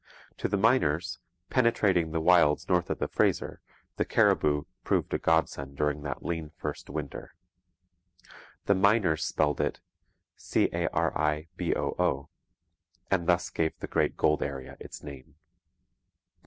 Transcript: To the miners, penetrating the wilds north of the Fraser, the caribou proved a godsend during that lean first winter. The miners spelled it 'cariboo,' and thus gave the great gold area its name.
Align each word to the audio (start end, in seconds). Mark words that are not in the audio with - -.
To 0.37 0.47
the 0.47 0.57
miners, 0.57 1.19
penetrating 1.51 2.09
the 2.09 2.19
wilds 2.21 2.67
north 2.67 2.89
of 2.89 2.97
the 2.97 3.07
Fraser, 3.07 3.61
the 3.97 4.03
caribou 4.03 4.63
proved 4.83 5.13
a 5.13 5.19
godsend 5.19 5.75
during 5.77 6.01
that 6.01 6.25
lean 6.25 6.49
first 6.57 6.89
winter. 6.89 7.35
The 8.65 8.73
miners 8.73 9.23
spelled 9.23 9.61
it 9.61 9.79
'cariboo,' 10.39 12.27
and 13.11 13.27
thus 13.27 13.51
gave 13.51 13.77
the 13.77 13.85
great 13.87 14.17
gold 14.17 14.41
area 14.41 14.75
its 14.79 15.03
name. 15.03 15.35